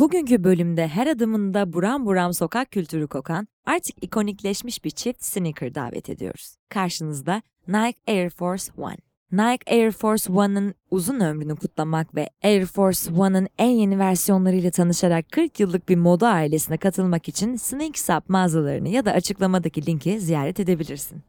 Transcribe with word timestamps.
Bugünkü 0.00 0.44
bölümde 0.44 0.88
her 0.88 1.06
adımında 1.06 1.72
buram 1.72 2.06
buram 2.06 2.34
sokak 2.34 2.70
kültürü 2.70 3.06
kokan, 3.06 3.48
artık 3.66 4.04
ikonikleşmiş 4.04 4.84
bir 4.84 4.90
çift 4.90 5.24
sneaker 5.24 5.74
davet 5.74 6.10
ediyoruz. 6.10 6.56
Karşınızda 6.68 7.42
Nike 7.68 8.00
Air 8.08 8.30
Force 8.30 8.72
One. 8.78 8.96
Nike 9.32 9.74
Air 9.74 9.90
Force 9.90 10.32
One'ın 10.32 10.74
uzun 10.90 11.20
ömrünü 11.20 11.56
kutlamak 11.56 12.14
ve 12.14 12.30
Air 12.44 12.66
Force 12.66 13.10
One'ın 13.12 13.48
en 13.58 13.70
yeni 13.70 13.98
versiyonlarıyla 13.98 14.70
tanışarak 14.70 15.32
40 15.32 15.60
yıllık 15.60 15.88
bir 15.88 15.96
moda 15.96 16.28
ailesine 16.28 16.76
katılmak 16.76 17.28
için 17.28 17.56
Sneaks 17.56 18.10
Up 18.10 18.28
mağazalarını 18.28 18.88
ya 18.88 19.04
da 19.04 19.12
açıklamadaki 19.12 19.86
linki 19.86 20.20
ziyaret 20.20 20.60
edebilirsin. 20.60 21.22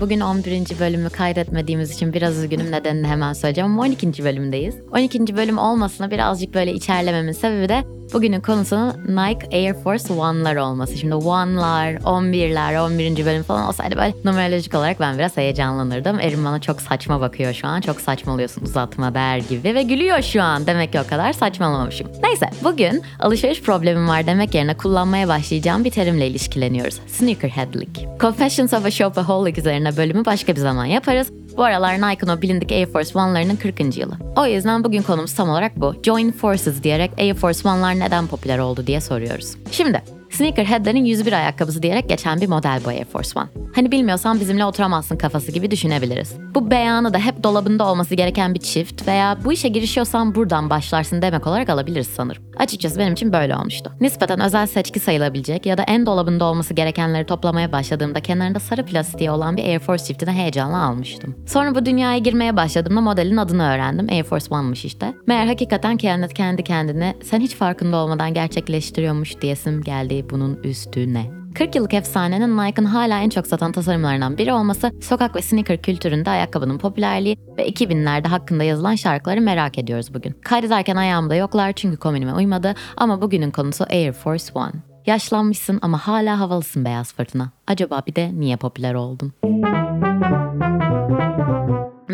Bugün 0.00 0.20
11. 0.20 0.80
bölümü 0.80 1.10
kaydetmediğimiz 1.10 1.94
için 1.94 2.12
biraz 2.12 2.38
üzgünüm 2.38 2.72
nedenini 2.72 3.06
hemen 3.06 3.32
söyleyeceğim 3.32 3.70
ama 3.70 3.82
12. 3.82 4.24
bölümdeyiz. 4.24 4.74
12. 4.92 5.36
bölüm 5.36 5.58
olmasına 5.58 6.10
birazcık 6.10 6.54
böyle 6.54 6.72
içerlememin 6.72 7.32
sebebi 7.32 7.68
de 7.68 7.84
bugünün 8.12 8.40
konusu 8.40 8.88
Nike 9.08 9.56
Air 9.56 9.74
Force 9.74 10.12
One'lar 10.12 10.56
olması. 10.56 10.96
Şimdi 10.96 11.14
One'lar, 11.14 11.92
11'ler, 11.92 12.80
11. 12.80 13.26
bölüm 13.26 13.42
falan 13.42 13.68
olsaydı 13.68 13.96
böyle 13.96 14.14
numerolojik 14.24 14.74
olarak 14.74 15.00
ben 15.00 15.18
biraz 15.18 15.36
heyecanlanırdım. 15.36 16.20
Erim 16.20 16.44
bana 16.44 16.60
çok 16.60 16.80
saçma 16.80 17.20
bakıyor 17.20 17.52
şu 17.52 17.68
an. 17.68 17.80
Çok 17.80 18.00
saçmalıyorsun 18.00 18.62
uzatma 18.62 19.14
der 19.14 19.38
gibi 19.38 19.74
ve 19.74 19.82
gülüyor 19.82 20.22
şu 20.22 20.42
an. 20.42 20.66
Demek 20.66 20.92
ki 20.92 21.00
o 21.00 21.06
kadar 21.06 21.32
saçmalamamışım. 21.32 22.08
Neyse 22.22 22.50
bugün 22.64 23.02
alışveriş 23.20 23.62
problemim 23.62 24.08
var 24.08 24.26
demek 24.26 24.54
yerine 24.54 24.76
kullanmaya 24.76 25.28
başlayacağım 25.28 25.84
bir 25.84 25.90
terimle 25.90 26.26
ilişkileniyoruz. 26.26 27.00
Sneakerheadlik. 27.06 28.06
Confessions 28.20 28.72
of 28.72 28.86
a 28.86 28.90
Shopaholic 28.90 29.60
üzerine 29.60 29.96
bölümü 29.96 30.24
başka 30.24 30.52
bir 30.52 30.60
zaman 30.60 30.84
yaparız. 30.84 31.32
Bu 31.56 31.64
aralar 31.64 31.94
Nike'ın 31.94 32.28
o 32.36 32.42
bilindik 32.42 32.72
Air 32.72 32.86
Force 32.86 33.18
One'larının 33.18 33.56
40. 33.56 33.96
yılı. 33.96 34.12
O 34.36 34.46
yüzden 34.46 34.84
bugün 34.84 35.02
konumuz 35.02 35.34
tam 35.34 35.48
olarak 35.50 35.76
bu. 35.76 35.94
Join 36.02 36.32
Forces 36.32 36.82
diyerek 36.82 37.10
Air 37.18 37.34
Force 37.34 37.68
One'lar 37.68 37.98
neden 37.98 38.26
popüler 38.26 38.58
oldu 38.58 38.86
diye 38.86 39.00
soruyoruz. 39.00 39.56
Şimdi 39.70 40.02
Sneakerhead'lerin 40.40 41.04
101 41.04 41.32
ayakkabısı 41.32 41.82
diyerek 41.82 42.08
geçen 42.08 42.40
bir 42.40 42.48
model 42.48 42.80
bu 42.84 42.88
Air 42.88 43.04
Force 43.04 43.30
One. 43.40 43.48
Hani 43.74 43.92
bilmiyorsan 43.92 44.40
bizimle 44.40 44.64
oturamazsın 44.64 45.16
kafası 45.16 45.52
gibi 45.52 45.70
düşünebiliriz. 45.70 46.34
Bu 46.54 46.70
beyanı 46.70 47.14
da 47.14 47.18
hep 47.18 47.42
dolabında 47.42 47.90
olması 47.90 48.14
gereken 48.14 48.54
bir 48.54 48.60
çift 48.60 49.08
veya 49.08 49.38
bu 49.44 49.52
işe 49.52 49.68
girişiyorsan 49.68 50.34
buradan 50.34 50.70
başlarsın 50.70 51.22
demek 51.22 51.46
olarak 51.46 51.68
alabiliriz 51.68 52.06
sanırım. 52.06 52.42
Açıkçası 52.58 52.98
benim 52.98 53.12
için 53.12 53.32
böyle 53.32 53.56
olmuştu. 53.56 53.92
Nispeten 54.00 54.40
özel 54.40 54.66
seçki 54.66 55.00
sayılabilecek 55.00 55.66
ya 55.66 55.78
da 55.78 55.82
en 55.82 56.06
dolabında 56.06 56.44
olması 56.44 56.74
gerekenleri 56.74 57.26
toplamaya 57.26 57.72
başladığımda 57.72 58.20
kenarında 58.20 58.60
sarı 58.60 58.86
plastiği 58.86 59.30
olan 59.30 59.56
bir 59.56 59.64
Air 59.64 59.78
Force 59.78 60.04
çiftini 60.04 60.30
heyecanla 60.30 60.82
almıştım. 60.82 61.34
Sonra 61.46 61.74
bu 61.74 61.86
dünyaya 61.86 62.18
girmeye 62.18 62.56
başladığımda 62.56 63.00
modelin 63.00 63.36
adını 63.36 63.62
öğrendim. 63.62 64.06
Air 64.10 64.24
Force 64.24 64.54
One'mış 64.54 64.84
işte. 64.84 65.14
Meğer 65.26 65.46
hakikaten 65.46 65.96
kendi 65.96 66.34
kendi 66.34 66.64
kendine 66.64 67.14
sen 67.22 67.40
hiç 67.40 67.54
farkında 67.54 67.96
olmadan 67.96 68.34
gerçekleştiriyormuş 68.34 69.40
diyesim 69.40 69.82
geldi 69.82 70.29
bunun 70.30 70.60
üstüne. 70.64 71.40
40 71.54 71.74
yıllık 71.74 71.94
efsanenin 71.94 72.56
Nike'ın 72.56 72.84
hala 72.84 73.20
en 73.20 73.28
çok 73.28 73.46
satan 73.46 73.72
tasarımlarından 73.72 74.38
biri 74.38 74.52
olması, 74.52 74.92
sokak 75.00 75.36
ve 75.36 75.42
sneaker 75.42 75.82
kültüründe 75.82 76.30
ayakkabının 76.30 76.78
popülerliği 76.78 77.36
ve 77.58 77.68
2000'lerde 77.68 78.28
hakkında 78.28 78.64
yazılan 78.64 78.94
şarkıları 78.94 79.40
merak 79.40 79.78
ediyoruz 79.78 80.14
bugün. 80.14 80.32
Kaydederken 80.32 80.96
ayağımda 80.96 81.34
yoklar 81.34 81.72
çünkü 81.72 81.96
kombinime 81.96 82.34
uymadı 82.34 82.74
ama 82.96 83.22
bugünün 83.22 83.50
konusu 83.50 83.84
Air 83.90 84.12
Force 84.12 84.52
One. 84.54 84.72
Yaşlanmışsın 85.06 85.78
ama 85.82 85.98
hala 85.98 86.40
havalısın 86.40 86.84
beyaz 86.84 87.14
fırtına. 87.14 87.50
Acaba 87.66 88.02
bir 88.06 88.14
de 88.14 88.30
niye 88.34 88.56
popüler 88.56 88.94
oldun? 88.94 89.32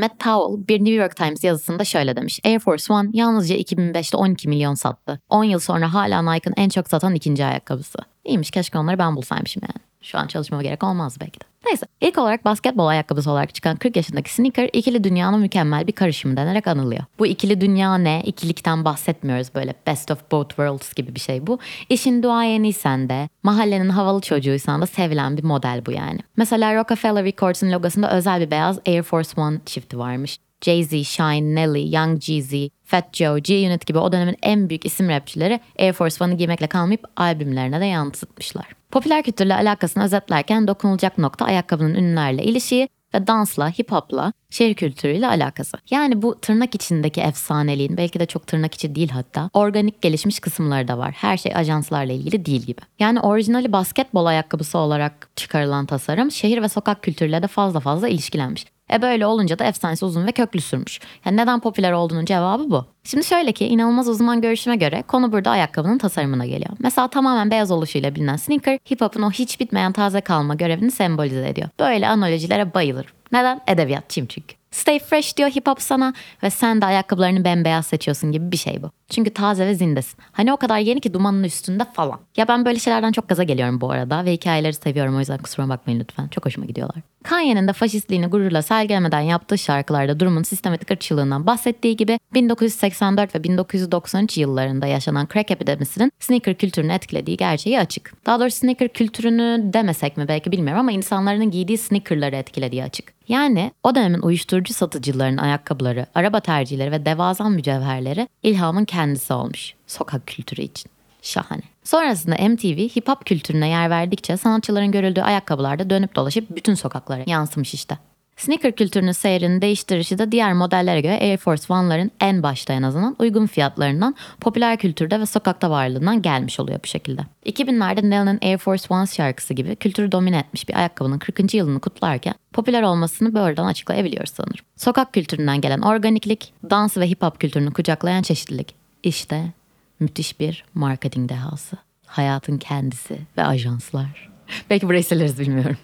Matt 0.07 0.21
Powell 0.21 0.69
bir 0.69 0.79
New 0.79 0.95
York 0.95 1.17
Times 1.17 1.45
yazısında 1.45 1.85
şöyle 1.85 2.17
demiş. 2.17 2.41
Air 2.45 2.59
Force 2.59 2.93
One 2.93 3.09
yalnızca 3.13 3.57
2005'te 3.57 4.17
12 4.17 4.49
milyon 4.49 4.75
sattı. 4.75 5.21
10 5.29 5.45
yıl 5.45 5.59
sonra 5.59 5.95
hala 5.95 6.33
Nike'ın 6.33 6.55
en 6.57 6.69
çok 6.69 6.89
satan 6.89 7.15
ikinci 7.15 7.45
ayakkabısı. 7.45 7.99
İyiymiş 8.25 8.51
keşke 8.51 8.79
onları 8.79 8.99
ben 8.99 9.17
bulsaymışım 9.17 9.63
yani. 9.63 9.87
Şu 10.03 10.19
an 10.19 10.27
çalışmama 10.27 10.63
gerek 10.63 10.85
olmaz 10.85 11.17
belki 11.21 11.41
de. 11.41 11.45
Neyse 11.67 11.87
ilk 12.01 12.19
olarak 12.19 12.45
basketbol 12.45 12.87
ayakkabısı 12.87 13.31
olarak 13.31 13.55
çıkan 13.55 13.77
40 13.77 13.97
yaşındaki 13.97 14.35
sneaker 14.35 14.71
ikili 14.73 15.05
dünyanın 15.05 15.41
mükemmel 15.41 15.87
bir 15.87 15.93
karışımı 15.93 16.37
denerek 16.37 16.67
anılıyor. 16.67 17.05
Bu 17.19 17.27
ikili 17.27 17.61
dünya 17.61 17.99
ne? 17.99 18.23
İkilikten 18.25 18.85
bahsetmiyoruz 18.85 19.55
böyle 19.55 19.75
best 19.87 20.11
of 20.11 20.31
both 20.33 20.49
worlds 20.49 20.95
gibi 20.95 21.15
bir 21.15 21.21
şey 21.21 21.47
bu. 21.47 21.59
İşin 21.89 22.23
duayeniysen 22.23 23.09
de 23.09 23.29
mahallenin 23.43 23.89
havalı 23.89 24.21
çocuğuysan 24.21 24.83
da 24.83 24.87
sevilen 24.87 25.37
bir 25.37 25.45
model 25.45 25.83
bu 25.87 25.93
yani. 25.93 26.19
Mesela 26.37 26.75
Rockefeller 26.75 27.25
Records'un 27.25 27.73
logosunda 27.73 28.11
özel 28.11 28.41
bir 28.41 28.51
beyaz 28.51 28.79
Air 28.87 29.03
Force 29.03 29.41
One 29.41 29.59
çifti 29.67 29.99
varmış. 29.99 30.39
Jay-Z, 30.61 31.05
Shine, 31.05 31.55
Nelly, 31.55 31.95
Young 31.95 32.21
Jeezy, 32.21 32.67
Fat 32.85 33.15
Joe, 33.15 33.39
G-Unit 33.39 33.87
gibi 33.87 33.99
o 33.99 34.13
dönemin 34.13 34.37
en 34.43 34.69
büyük 34.69 34.87
isim 34.87 35.09
rapçileri 35.09 35.61
Air 35.79 35.93
Force 35.93 36.25
One'ı 36.25 36.35
giymekle 36.35 36.67
kalmayıp 36.67 37.05
albümlerine 37.17 37.81
de 37.81 37.87
yansıtmışlar. 37.87 38.67
Popüler 38.91 39.23
kültürle 39.23 39.55
alakasını 39.55 40.05
özetlerken 40.05 40.69
dokunulacak 40.69 41.19
nokta 41.19 41.45
ayakkabının 41.45 41.95
ünlülerle 41.95 42.45
ilişiği 42.45 42.89
ve 43.15 43.27
dansla, 43.27 43.71
hip 43.71 43.93
hopla, 43.93 44.33
şehir 44.51 44.75
kültürüyle 44.75 45.27
alakası. 45.27 45.77
Yani 45.91 46.23
bu 46.23 46.41
tırnak 46.41 46.75
içindeki 46.75 47.21
efsaneliğin 47.21 47.97
belki 47.97 48.21
de 48.21 48.27
çok 48.27 48.47
tırnak 48.47 48.75
içi 48.75 48.95
değil 48.95 49.11
hatta 49.11 49.51
organik 49.53 50.03
gelişmiş 50.03 50.41
kısımları 50.41 50.89
da 50.89 50.99
var. 50.99 51.13
Her 51.13 51.37
şey 51.37 51.53
ajanslarla 51.55 52.13
ilgili 52.13 52.47
değil 52.47 52.63
gibi. 52.63 52.81
Yani 52.99 53.21
orijinali 53.21 53.73
basketbol 53.73 54.27
ayakkabısı 54.27 54.79
olarak 54.79 55.29
çıkarılan 55.37 55.87
tasarım 55.87 56.31
şehir 56.31 56.63
ve 56.63 56.69
sokak 56.69 57.03
kültürüyle 57.03 57.43
de 57.43 57.47
fazla 57.47 57.81
fazla 57.81 58.09
ilişkilenmiş. 58.09 58.67
E 58.93 59.03
böyle 59.03 59.27
olunca 59.27 59.59
da 59.59 59.65
efsanesi 59.65 60.05
uzun 60.05 60.27
ve 60.27 60.33
köklü 60.33 60.61
sürmüş. 60.61 61.01
Yani 61.25 61.37
neden 61.37 61.61
popüler 61.61 61.93
olduğunun 61.93 62.25
cevabı 62.25 62.71
bu. 62.71 62.85
Şimdi 63.05 63.25
şöyle 63.25 63.53
ki 63.53 63.67
inanılmaz 63.67 64.09
uzman 64.09 64.41
görüşüme 64.41 64.77
göre 64.77 65.05
konu 65.09 65.33
burada 65.33 65.51
ayakkabının 65.51 65.99
tasarımına 65.99 66.47
geliyor. 66.47 66.71
Mesela 66.79 67.09
tamamen 67.09 67.51
beyaz 67.51 67.71
oluşuyla 67.71 68.15
bilinen 68.15 68.37
sneaker 68.37 68.79
hip 68.91 69.01
hop'un 69.01 69.23
o 69.23 69.31
hiç 69.31 69.61
bitmeyen 69.61 69.93
taze 69.93 70.21
kalma 70.21 70.55
görevini 70.55 70.91
sembolize 70.91 71.49
ediyor. 71.49 71.69
Böyle 71.81 72.09
analojilere 72.09 72.75
bayılır. 72.75 73.07
Neden? 73.33 73.61
Edebiyatçıyım 73.67 74.27
çünkü. 74.27 74.57
Stay 74.71 74.99
fresh 74.99 75.37
diyor 75.37 75.51
hip 75.51 75.67
hop 75.67 75.83
sana 75.83 76.15
ve 76.43 76.51
sen 76.51 76.81
de 76.81 76.87
ayakkabılarını 76.87 77.45
bembeyaz 77.45 77.87
seçiyorsun 77.87 78.33
gibi 78.33 78.53
bir 78.53 78.57
şey 78.57 78.83
bu. 78.83 78.91
Çünkü 79.09 79.35
taze 79.35 79.67
ve 79.67 79.75
zindesin. 79.75 80.19
Hani 80.33 80.53
o 80.53 80.57
kadar 80.57 80.79
yeni 80.79 81.01
ki 81.01 81.15
dumanın 81.15 81.45
üstünde 81.45 81.85
falan. 81.85 82.21
Ya 82.37 82.49
ben 82.49 82.65
böyle 82.65 82.79
şeylerden 82.79 83.13
çok 83.13 83.29
gaza 83.29 83.43
geliyorum 83.43 83.81
bu 83.81 83.91
arada 83.91 84.25
ve 84.25 84.33
hikayeleri 84.33 84.73
seviyorum 84.73 85.17
o 85.17 85.19
yüzden 85.19 85.39
kusura 85.39 85.69
bakmayın 85.69 86.01
lütfen. 86.01 86.29
Çok 86.29 86.47
hoşuma 86.47 86.67
gidiyorlar. 86.67 87.03
Kanye'nin 87.27 87.69
de 87.69 87.73
faşistliğini 87.73 88.27
gururla 88.27 88.63
sergilemeden 88.63 89.21
yaptığı 89.21 89.59
şarkılarda 89.59 90.21
durumun 90.21 90.43
sistematik 90.43 90.91
ırkçılığından 90.91 91.47
bahsettiği 91.47 91.97
gibi 91.97 92.19
1984 92.35 93.35
ve 93.35 93.45
1993 93.45 94.39
yıllarında 94.39 94.87
yaşanan 94.87 95.29
crack 95.33 95.51
epidemisinin 95.51 96.13
sneaker 96.21 96.55
kültürünü 96.55 96.93
etkilediği 96.93 97.37
gerçeği 97.37 97.81
açık. 97.81 98.27
Daha 98.27 98.41
doğrusu 98.41 98.57
sneaker 98.57 98.89
kültürünü 98.89 99.73
demesek 99.73 100.17
mi 100.17 100.29
belki 100.29 100.53
bilmiyorum 100.53 100.81
ama 100.81 100.93
insanların 100.93 101.51
giydiği 101.51 101.79
sneakerları 101.79 102.37
etkilediği 102.37 102.85
açık. 102.85 103.13
Yani 103.29 103.73
o 103.83 103.95
dönemin 103.95 104.23
uyuşturucu 104.23 104.75
satıcılarının 104.75 105.37
ayakkabıları, 105.37 106.07
araba 106.15 106.41
tercihleri 106.41 106.93
ve 106.93 107.07
devasa 107.07 107.49
mücevherleri 107.49 108.29
ilhamın 108.43 108.85
kendisi 108.85 109.33
olmuş 109.33 109.75
sokak 109.87 110.27
kültürü 110.27 110.63
için. 110.63 110.96
Şahane. 111.23 111.63
Sonrasında 111.85 112.49
MTV 112.49 112.79
hip 112.97 113.09
hop 113.09 113.27
kültürüne 113.27 113.69
yer 113.69 113.91
verdikçe 113.91 114.37
sanatçıların 114.37 114.93
görüldüğü 114.93 115.23
ayakkabılarda 115.23 115.91
dönüp 115.91 116.17
dolaşıp 116.17 116.57
bütün 116.57 116.75
sokaklara 116.75 117.23
yansımış 117.27 117.75
işte. 117.75 117.99
Sneaker 118.37 118.73
kültürünün 118.73 119.13
seyrini 119.13 119.63
değiştirişi 119.63 120.19
de 120.19 120.33
diğer 120.33 120.53
modellere 120.53 121.01
göre 121.01 121.21
Air 121.21 121.37
Force 121.37 121.73
One'ların 121.73 122.11
en 122.21 122.43
başta 122.43 122.73
en 122.73 122.83
azından 122.83 123.17
uygun 123.19 123.47
fiyatlarından, 123.47 124.15
popüler 124.41 124.77
kültürde 124.77 125.21
ve 125.21 125.27
sokakta 125.27 125.71
varlığından 125.71 126.23
gelmiş 126.23 126.61
oluyor 126.61 126.81
bu 126.85 126.87
şekilde. 126.87 127.23
2000'lerde 127.47 128.11
Nelly'nin 128.11 128.39
Air 128.43 128.59
Force 128.59 128.87
One 128.91 129.07
şarkısı 129.07 129.55
gibi 129.55 129.77
kültürü 129.77 130.13
domine 130.13 130.39
etmiş 130.39 130.69
bir 130.69 130.79
ayakkabının 130.79 131.19
40. 131.19 131.55
yılını 131.55 131.81
kutlarken 131.81 132.35
popüler 132.53 132.83
olmasını 132.83 133.35
böyleden 133.35 133.65
açıklayabiliyoruz 133.65 134.31
sanırım. 134.31 134.65
Sokak 134.77 135.13
kültüründen 135.13 135.61
gelen 135.61 135.81
organiklik, 135.81 136.53
dans 136.71 136.97
ve 136.97 137.09
hip 137.09 137.23
hop 137.23 137.41
kültürünü 137.41 137.73
kucaklayan 137.73 138.23
çeşitlilik. 138.23 138.75
İşte 139.03 139.53
müthiş 140.01 140.41
bir 140.41 140.65
marketing 140.75 141.29
dehası. 141.29 141.77
Hayatın 142.07 142.59
kendisi 142.59 143.19
ve 143.37 143.45
ajanslar. 143.45 144.31
Belki 144.71 144.89
burayı 144.89 145.05
sileriz 145.05 145.39
bilmiyorum. 145.39 145.77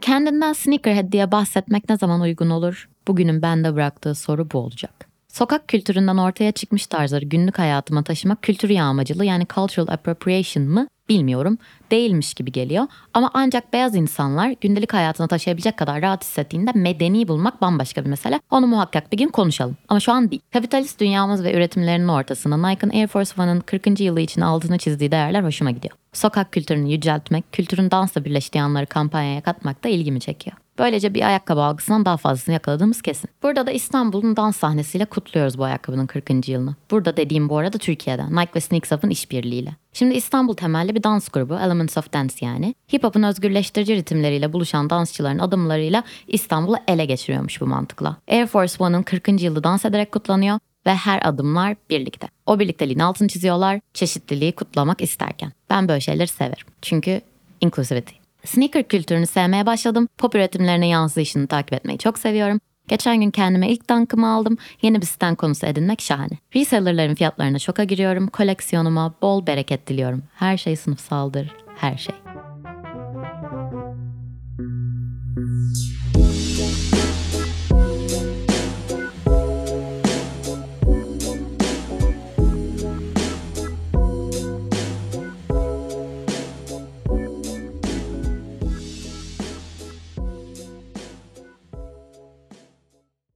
Kendinden 0.00 0.52
sneakerhead 0.52 1.12
diye 1.12 1.32
bahsetmek 1.32 1.88
ne 1.88 1.96
zaman 1.96 2.20
uygun 2.20 2.50
olur? 2.50 2.88
Bugünün 3.08 3.42
bende 3.42 3.74
bıraktığı 3.74 4.14
soru 4.14 4.50
bu 4.50 4.58
olacak. 4.58 5.08
Sokak 5.28 5.68
kültüründen 5.68 6.16
ortaya 6.16 6.52
çıkmış 6.52 6.86
tarzları 6.86 7.24
günlük 7.24 7.58
hayatıma 7.58 8.02
taşımak 8.02 8.42
kültür 8.42 8.70
yağmacılığı 8.70 9.24
yani 9.24 9.46
cultural 9.54 9.88
appropriation 9.88 10.66
mı 10.68 10.86
Bilmiyorum. 11.08 11.58
Değilmiş 11.90 12.34
gibi 12.34 12.52
geliyor. 12.52 12.86
Ama 13.14 13.30
ancak 13.34 13.72
beyaz 13.72 13.96
insanlar 13.96 14.54
gündelik 14.60 14.92
hayatına 14.92 15.28
taşıyabilecek 15.28 15.76
kadar 15.76 16.02
rahat 16.02 16.24
hissettiğinde 16.24 16.70
medeni 16.74 17.28
bulmak 17.28 17.62
bambaşka 17.62 18.04
bir 18.04 18.10
mesele. 18.10 18.40
Onu 18.50 18.66
muhakkak 18.66 19.12
bir 19.12 19.16
gün 19.16 19.28
konuşalım. 19.28 19.76
Ama 19.88 20.00
şu 20.00 20.12
an 20.12 20.30
değil. 20.30 20.42
Kapitalist 20.52 21.00
dünyamız 21.00 21.44
ve 21.44 21.54
üretimlerinin 21.54 22.08
ortasında 22.08 22.68
Nike'ın 22.68 22.90
Air 22.90 23.06
Force 23.06 23.42
One'ın 23.42 23.60
40. 23.60 24.00
yılı 24.00 24.20
için 24.20 24.40
altını 24.40 24.78
çizdiği 24.78 25.10
değerler 25.10 25.42
hoşuma 25.42 25.70
gidiyor. 25.70 25.96
Sokak 26.12 26.52
kültürünü 26.52 26.92
yüceltmek, 26.92 27.52
kültürün 27.52 27.90
dansla 27.90 28.24
birleştiği 28.24 28.62
anları 28.62 28.86
kampanyaya 28.86 29.40
katmak 29.40 29.84
da 29.84 29.88
ilgimi 29.88 30.20
çekiyor. 30.20 30.56
Böylece 30.78 31.14
bir 31.14 31.26
ayakkabı 31.26 31.60
algısından 31.60 32.04
daha 32.04 32.16
fazlasını 32.16 32.52
yakaladığımız 32.52 33.02
kesin. 33.02 33.30
Burada 33.42 33.66
da 33.66 33.70
İstanbul'un 33.70 34.36
dans 34.36 34.56
sahnesiyle 34.56 35.04
kutluyoruz 35.04 35.58
bu 35.58 35.64
ayakkabının 35.64 36.06
40. 36.06 36.48
yılını. 36.48 36.74
Burada 36.90 37.16
dediğim 37.16 37.48
bu 37.48 37.58
arada 37.58 37.78
Türkiye'de. 37.78 38.26
Nike 38.30 38.50
ve 38.54 38.60
Sneaks 38.60 38.92
Up'ın 38.92 39.10
işbirliğiyle. 39.10 39.76
Şimdi 39.92 40.14
İstanbul 40.14 40.54
temelli 40.54 40.94
bir 40.94 41.02
dans 41.02 41.28
grubu 41.28 41.54
Elements 41.54 41.98
of 41.98 42.12
Dance 42.12 42.34
yani. 42.40 42.74
Hip 42.94 43.04
hop'un 43.04 43.22
özgürleştirici 43.22 43.96
ritimleriyle 43.96 44.52
buluşan 44.52 44.90
dansçıların 44.90 45.38
adımlarıyla 45.38 46.04
İstanbul'u 46.28 46.76
ele 46.88 47.04
geçiriyormuş 47.04 47.60
bu 47.60 47.66
mantıkla. 47.66 48.16
Air 48.30 48.46
Force 48.46 48.74
One'ın 48.78 49.02
40. 49.02 49.42
yılı 49.42 49.64
dans 49.64 49.84
ederek 49.84 50.12
kutlanıyor 50.12 50.58
ve 50.86 50.94
her 50.94 51.28
adımlar 51.28 51.76
birlikte. 51.90 52.28
O 52.46 52.58
birlikteliğin 52.58 52.98
altını 52.98 53.28
çiziyorlar 53.28 53.80
çeşitliliği 53.94 54.52
kutlamak 54.52 55.00
isterken. 55.00 55.52
Ben 55.70 55.88
böyle 55.88 56.00
şeyleri 56.00 56.28
severim. 56.28 56.66
Çünkü 56.82 57.20
inclusivity. 57.60 58.23
Sneaker 58.44 58.88
kültürünü 58.88 59.26
sevmeye 59.26 59.66
başladım. 59.66 60.08
Pop 60.18 60.34
üretimlerine 60.34 60.88
yansıyışını 60.88 61.46
takip 61.46 61.72
etmeyi 61.72 61.98
çok 61.98 62.18
seviyorum. 62.18 62.60
Geçen 62.88 63.20
gün 63.20 63.30
kendime 63.30 63.70
ilk 63.70 63.90
dunk'ımı 63.90 64.28
aldım. 64.34 64.58
Yeni 64.82 65.00
bir 65.00 65.06
stand 65.06 65.36
konusu 65.36 65.66
edinmek 65.66 66.00
şahane. 66.00 66.38
Resellerlerin 66.54 67.14
fiyatlarına 67.14 67.58
şoka 67.58 67.84
giriyorum. 67.84 68.26
Koleksiyonuma 68.26 69.14
bol 69.22 69.46
bereket 69.46 69.86
diliyorum. 69.86 70.22
Her 70.34 70.56
şey 70.56 70.76
sınıfsaldır. 70.76 71.50
Her 71.76 71.96
şey. 71.96 72.14